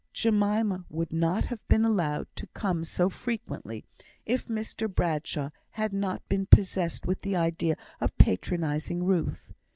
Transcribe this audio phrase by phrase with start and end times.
[0.13, 3.85] Jemima would not have been allowed to come so frequently
[4.25, 9.53] if Mr Bradshaw had not been possessed with the idea of patronising Ruth.